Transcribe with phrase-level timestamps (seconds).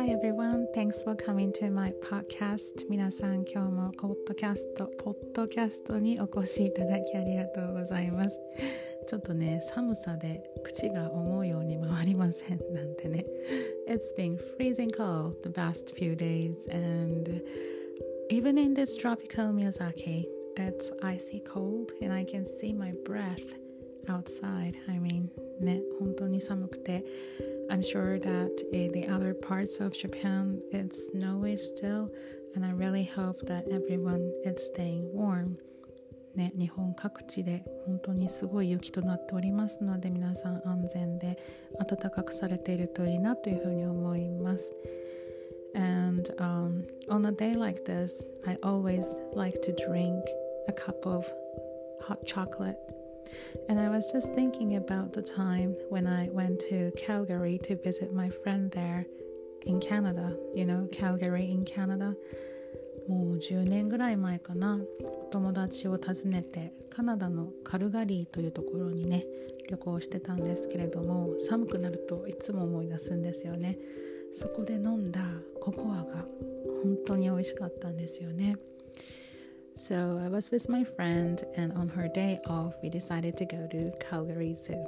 [0.00, 8.40] Hi everyone, thanks for coming to my podcast 皆さん今日もポッドキャストポッドキャストにお越しいただきありがとうございます
[9.06, 13.26] ちょっとね寒さで口が思うように回りませんなんてね
[13.86, 17.42] It's been freezing cold the past few days and
[18.30, 20.24] even in this tropical Miyazaki
[20.56, 23.58] it's icy cold and I can see my breath
[24.08, 25.28] outside I mean
[25.60, 27.04] ね本当に寒くて
[27.68, 32.10] I'm sure that in the other parts of Japan it's snowy still
[32.54, 35.56] and I really hope that everyone is staying warm
[36.36, 41.38] ね、日本各地で本当にすごい雪となっておりますので皆さん安全で
[41.78, 44.74] 暖かくされているといいなというふうに思います。
[45.74, 49.04] And、um, on a day like this, I always
[49.34, 50.22] like to drink
[50.68, 51.26] a cup of
[52.00, 52.76] hot chocolate
[53.69, 58.13] And I was just thinking about the time when I went to Calgary to visit
[58.13, 59.05] my friend there
[59.65, 60.35] in Canada.
[60.55, 62.15] You know, Calgary in Canada.
[63.07, 69.25] もう10年ぐらい前かなお友達を訪ねてカナダのカルガリーというところにね
[69.69, 73.77] 旅行してたんですけれども寒くなるといつも思い出すんですよね
[74.33, 75.21] そこで飲んだ
[75.59, 76.25] ココアが
[76.83, 78.57] 本当に美味しかったんですよね
[79.74, 83.66] So I was with my friend, and on her day off, we decided to go
[83.68, 84.84] to Calgary Zoo.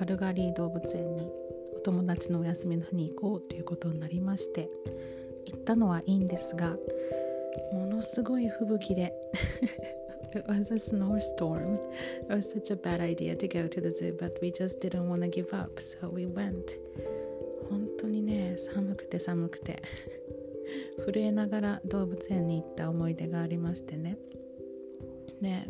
[0.00, 1.30] カルガリー動物園に
[1.76, 4.70] お友達のお休みの日に行こうということになりまして
[5.46, 6.76] 行ったのはいいんですが
[7.70, 9.12] ものすごい吹雪で
[10.32, 11.74] It was a snowstorm.
[12.22, 15.08] It was such a bad idea to go to the zoo, but we just didn't
[15.08, 16.78] want to give up, so we went.
[17.68, 19.82] 本当にね、寒くて寒くて
[21.05, 24.17] 震えながら動物園に行った思い出がありましてね
[25.41, 25.67] で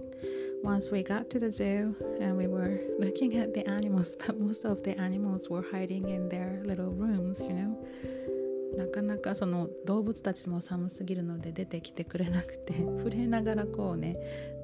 [0.63, 4.67] Once we got to the zoo and we were looking at the animals, but most
[4.67, 7.77] of the animals were hiding in their little rooms, you know.
[8.75, 14.17] なかなかその動物たちも寒すぎるので出てきてくれなくて震えながらこうね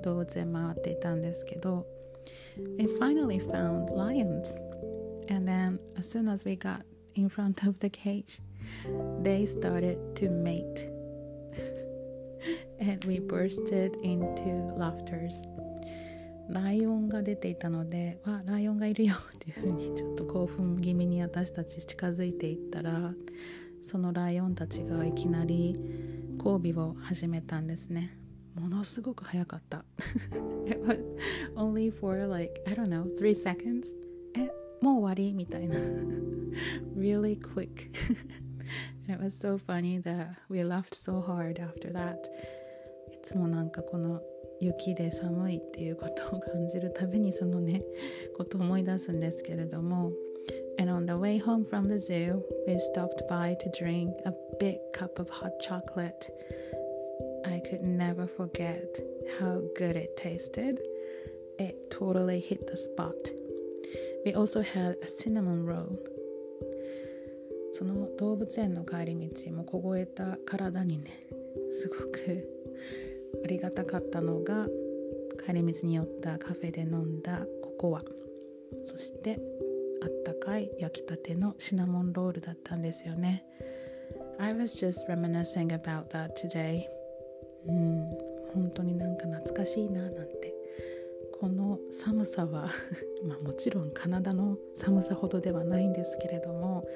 [0.04, 1.86] 動物園回っていたんですけど
[2.78, 4.56] We finally found lions
[5.30, 6.82] and then as soon as we got
[7.22, 8.40] in front of the cage
[9.22, 10.88] they started to mate.
[12.80, 15.46] and we bursted into laughters.
[16.50, 23.14] ライオンが出ていたので、わ、ライオンがいるよっていうふうにちょっと興奮気味に私たち近づいていったら、
[23.82, 25.80] そのライオンたちがいきなり
[26.44, 28.18] 交尾を始めたんですね。
[28.60, 29.86] ものすごく早かった。
[30.66, 31.00] It was
[31.56, 33.86] only for like, I don't know, three seconds.
[34.36, 35.77] え、もう終わりみたいな。
[36.97, 37.91] really quick.
[39.09, 42.17] it was so funny that we laughed so hard after that
[43.13, 44.21] いつもなんかこの
[44.61, 47.83] 雪で寒いっていうことを感じるたびにそのね
[48.37, 50.13] ことを思い出すんですけれども
[50.79, 54.77] And on the way home from the zoo, we stopped by to drink a big
[54.93, 56.31] cup of hot chocolate.
[57.47, 58.99] I could never forget
[59.41, 60.79] how good it tasted.
[61.59, 63.15] It totally hit the spot.
[64.26, 65.98] We also had a cinnamon roll.
[67.72, 71.10] その動物園の帰り道も凍えた体にね
[71.72, 72.46] すごく
[73.44, 74.68] ありがたかったのが
[75.46, 77.46] 帰り道に寄ったカフェで飲んだ
[77.80, 78.02] ココア。
[78.86, 79.40] そして
[80.04, 83.44] あったかい焼きたてのシナモンロールだったんですよね。
[84.38, 86.84] I was just reminiscing about that today
[87.68, 88.18] うん
[88.54, 90.51] 本当になんか懐かしいななんて。
[91.42, 92.70] この寒さは
[93.26, 96.88] まあもちろんカナダの寒さほどではないんですけれども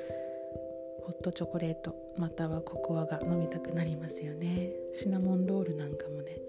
[1.02, 4.72] ホットチョコレートまたはココアが飲みたくなりますよね。
[4.94, 6.40] シナモンロールなんかもね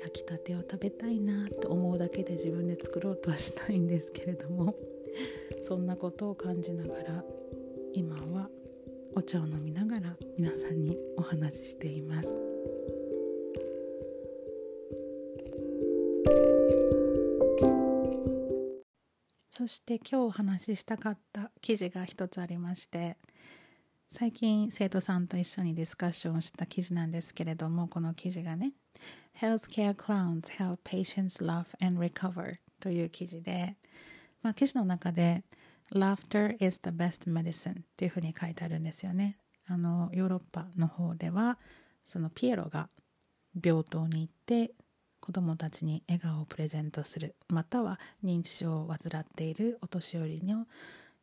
[0.00, 4.74] 焼きたてを食べたいなと思うだけで自分で作ろうとはしないんですけれども
[5.62, 7.24] そんなことを感じながら
[7.94, 8.50] 今は
[9.14, 12.51] お茶を飲みながら皆さんにお話ししています。
[19.62, 23.16] そして今日お話ししたかった記事が一つありまして
[24.10, 28.72] 最近生徒さんと一緒にディスカッションした記事なんですけれどもこの記事がね
[29.40, 33.76] Healthcare Clowns Help Patients Laugh and Recover という記事で、
[34.42, 35.44] まあ、記事の中で
[35.94, 39.38] Laughter is the best medicine っていうふうに書いてあるんですよね。
[39.68, 41.56] あのヨーロッパの方では
[42.04, 42.88] そのピエロが
[43.64, 44.72] 病棟に行って
[45.22, 50.66] 子どもたちに笑顔をプレゼントするまたは認知症を患っているお年寄りの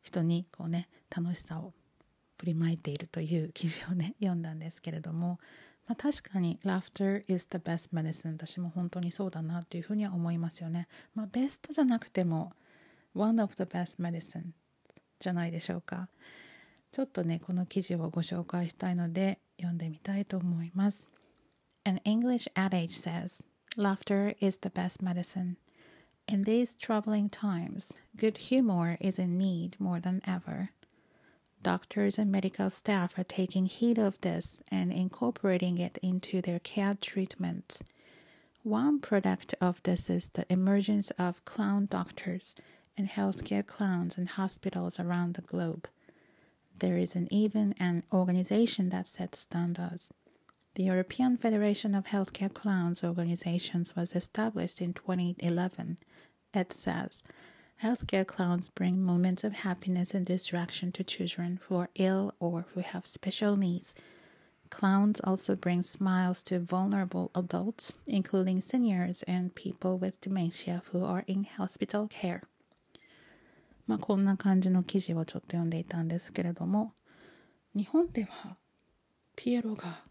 [0.02, 1.74] 人にこうね楽しさを
[2.38, 5.38] 振りまいているという記事をね 読んだんですけれども、
[5.86, 10.88] まあ、確かに laughter is the best medicine 私も本当にそうだなというふうには思いますよね。
[11.14, 12.54] まあベストじゃなくても
[13.14, 14.52] one of the best medicine
[15.18, 16.08] じゃないでしょうか。
[16.90, 21.10] ちょっとねこの記事をご紹介したいので読んでみたいと思います。
[21.84, 23.44] An English adage says
[23.80, 25.56] laughter is the best medicine
[26.28, 30.70] In these troubling times, good humor is in need more than ever.
[31.62, 36.94] Doctors and medical staff are taking heed of this and incorporating it into their care
[37.00, 37.82] treatments.
[38.62, 42.54] One product of this is the emergence of clown doctors
[42.98, 45.88] and healthcare clowns in hospitals around the globe.
[46.78, 50.12] There is an even an organization that sets standards.
[50.75, 55.97] The European Federation of Healthcare Clowns Organizations was established in 2011.
[56.53, 57.23] It says,
[57.81, 62.81] Healthcare clowns bring moments of happiness and distraction to children who are ill or who
[62.81, 63.95] have special needs.
[64.69, 71.23] Clowns also bring smiles to vulnerable adults, including seniors and people with dementia who are
[71.27, 72.41] in hospital care.
[73.87, 76.93] まあこんな感じの記事をちょっと読んでいたんですけれども
[77.75, 78.57] 日本では
[79.35, 80.03] ピエロが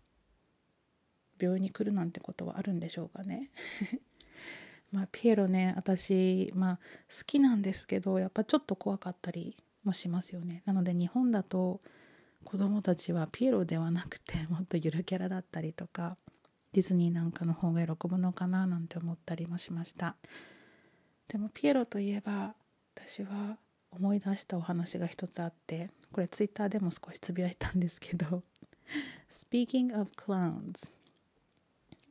[1.39, 3.50] 病院に来るなんてことはあるんでしょうかね。
[4.91, 6.80] まあピエロね私まあ
[7.15, 10.63] 好きなんですけどやっぱちょっと怖かったりもしますよね。
[10.65, 11.81] なので日本だと
[12.44, 16.18] 子供たちはピエロではなくて もっとゆるキャラだったりとか
[16.71, 20.15] ディズニーなんかの方が喜ぶのかななんて思ったりもしました。
[21.27, 22.56] でもピエロといえば
[22.95, 23.57] 私は
[23.92, 28.44] 思い出したお話が一つあってこれツイッターでも少しつぶやいたんですけど
[29.30, 30.92] Speaking of clowns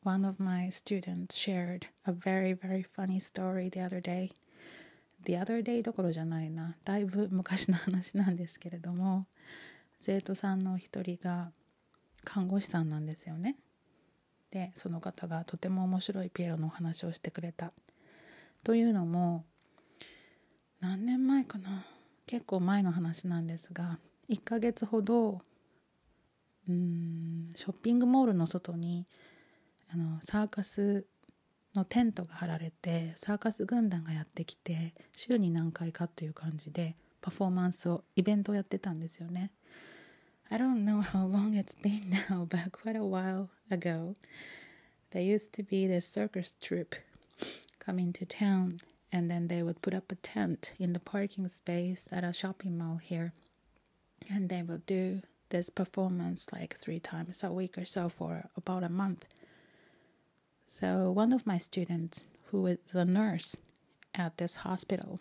[0.09, 4.31] one of my students shared a very very funny story the other day.
[5.27, 6.77] The other day どころじゃないな。
[6.83, 9.27] だいぶ昔の話なんですけれども
[9.99, 11.53] 生徒さんの一人が
[12.25, 13.57] 看護師さんなんですよね。
[14.51, 17.75] でその方がとても面白いピエロのお話をしてくれた。
[18.65, 19.45] というのも
[20.81, 21.85] 何年前かな。
[22.27, 23.99] 結構前の話なんですが
[24.31, 25.43] 1ヶ月ほど
[26.67, 29.07] うんショッピングモールの外に
[29.94, 31.06] あのサーカス
[31.76, 39.52] のテントが張られてサーカス軍団がやってきて週に何回かという感じでパフォーマンスをイベントをやってたんですよね
[40.50, 44.16] I don't know how long it's been now but quite a while ago
[45.12, 46.96] there used to be this circus troupe
[47.80, 48.78] coming to town
[49.12, 52.78] and then they would put up a tent in the parking space at a shopping
[52.78, 53.34] mall here
[54.30, 58.84] and they would do this performance like three times a week or so for about
[58.84, 59.26] a month
[60.68, 63.56] so one of my students who is a nurse
[64.14, 65.20] at this hospital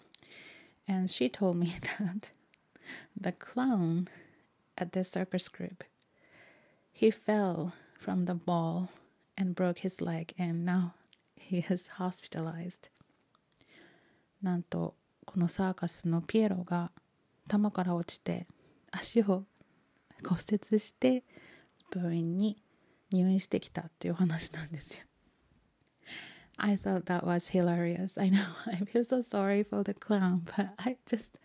[0.86, 2.30] and she told me that
[3.18, 4.08] the clown
[4.76, 5.84] at this circus group
[6.92, 8.90] he fell from the ball
[9.36, 10.94] and broke his leg and now
[11.36, 12.90] he is hospitalized
[14.42, 16.90] なんとこのサーカスのピエロが
[17.48, 18.46] 玉から落ちて
[18.90, 19.44] 足を
[20.24, 21.22] 骨折して
[21.94, 22.56] 病院に
[23.12, 25.04] 入院してきたっていう話なんですよ。
[26.58, 28.18] I thought that was hilarious.
[28.18, 31.38] I know I feel so sorry for the clown, but I just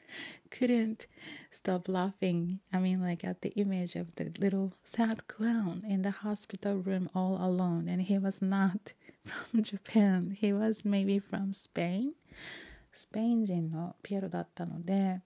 [0.52, 1.08] couldn't
[1.50, 2.60] stop laughing.
[2.74, 7.10] I mean, like at the image of the little sad clown in the hospital room
[7.16, 8.94] all alone, and he was not
[9.24, 10.38] from Japan.
[10.40, 12.14] He was maybe from Spain.
[12.98, 15.22] スペイン人のピエロだったので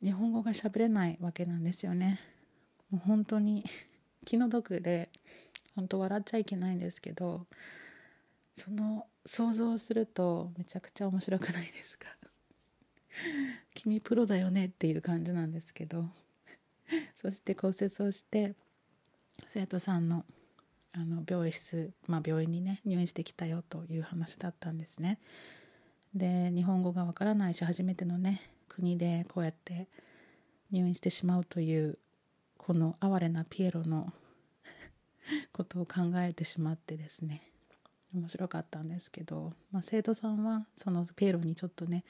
[0.00, 2.20] 日本語が喋れないわけなんですよね
[2.90, 3.64] もう本当に
[4.24, 5.08] 気の毒で
[5.74, 7.46] 本当笑っちゃいけないんですけど
[8.55, 12.07] その想像するとめちゃくちゃ面白くないですか？
[13.75, 16.09] 君プロだよねっていう感じなんですけど。
[17.15, 18.55] そして骨折をして
[19.47, 20.25] 生徒さんの
[20.93, 25.19] あの病室、まあ、病院にね入院してきたよという話だったんですね。
[26.13, 29.89] で日本語がわからないし初めてのね国でこうやって
[30.71, 31.99] 入院してしまうという
[32.57, 34.13] この哀れなピエロの
[35.51, 37.41] ことを考えてしまってですね。
[38.15, 42.03] 面白かったんですけど、まあ、生徒さんはそのピエロにちょっとね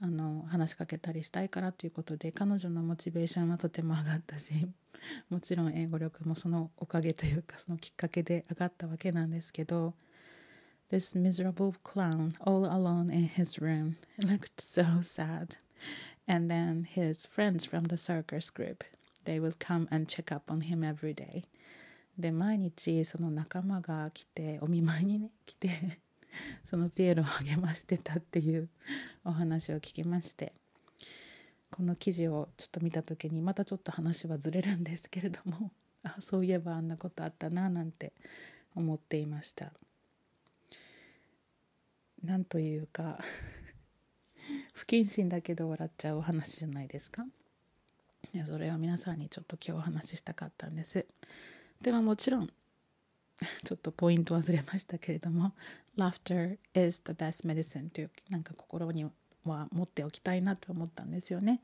[0.00, 4.52] あの話しかけたりしたいからということで彼女のモチベーションはとても上がったし
[5.30, 9.94] もちろん英語力もそのおかげというかそのきっかけで上がったわけなんですけど
[10.92, 13.96] this miserable clown all alone in his room.
[14.18, 15.56] Looked so sad.
[16.28, 18.84] And then his friends from the circus group,
[19.24, 21.44] they would come and check up on him every day.
[22.18, 25.98] で毎日その仲間が来てお見舞いにね来て
[26.64, 28.68] そのピエロを励ましてたっていう
[29.24, 30.52] お話を聞きまして
[31.70, 35.72] この記事をちょっと見た時にまたちょっと話はずれるんですけれども
[36.04, 38.12] あそういえばあんなことあったななんて
[38.74, 39.72] 思っていました。
[42.22, 43.20] なんというか
[44.72, 47.26] 不謹慎だけど笑っちゃうお話じゃないですか
[48.32, 51.06] いやそれを皆さんにちょっと今日お話ししたかったんです
[51.82, 52.46] でももちろん
[53.64, 55.52] ちょっとポイント忘れましたけれども
[55.96, 59.04] Laughter is the best medicine というなんか心に
[59.44, 61.60] は持っておきたいなと思ったんですよね、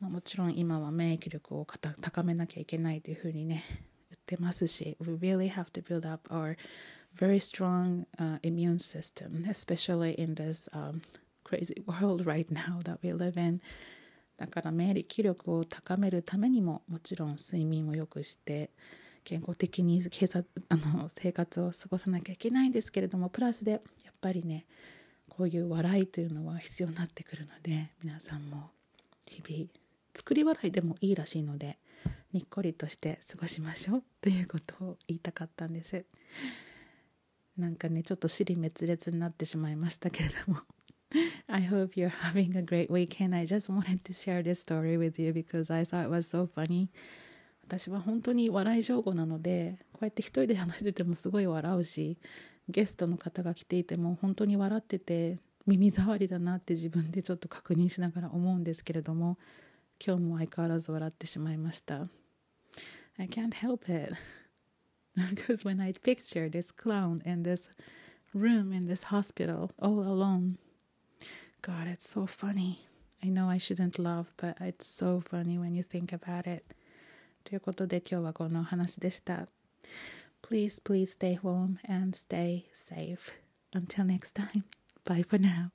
[0.00, 1.66] まあ、もちろん今は免疫力を
[2.00, 3.64] 高めなきゃいけないというふうにね
[4.10, 6.56] 言ってますし We really have to build up our
[7.16, 11.00] very strong、uh, immune system especially in this、um,
[11.44, 13.60] crazy world right now that we live in
[14.36, 18.70] だから免疫力を高めるためにももちろん睡眠を良くして
[19.24, 23.80] 健康的に警察あの生活を過ごさなきゃいけないんですけれどもプラスでやっ
[24.20, 24.66] ぱりね
[25.28, 28.70] こういう笑いというのは必要になってくるので皆さんも
[29.26, 29.68] 日々
[30.14, 31.78] 作り笑いでもいいらしいので
[32.32, 36.04] にっこりとして過ごしましょうということを言いたかったんです
[37.56, 40.60] なんかねちょっと尻滅裂になってしまいましたけれども
[41.48, 43.34] I hope you're having a great weekend.
[43.34, 46.46] I just wanted to share this story with you because I thought it was so
[46.46, 46.90] funny.
[47.66, 52.18] 私は本当に笑い上手なのでこうやって一人で話しててもすごい笑うし
[52.68, 59.38] ゲストの方が来ていても本当に笑ってて耳障りだなって自分でちょっと確認しながら思うんですけれども
[60.04, 62.08] 今日も相変わらず笑ってしまいました
[63.18, 64.14] I can't help it
[65.16, 67.70] because when I picture this clown in this
[68.34, 70.58] room in this hospital all alone
[71.62, 72.80] God it's so funny
[73.22, 76.64] I know I shouldn't laugh but it's so funny when you think about it
[77.43, 79.47] ということで今日はこの話でした。
[80.41, 83.39] Please, please stay home and stay safe.
[83.73, 84.63] Until next time.
[85.05, 85.71] Bye for now.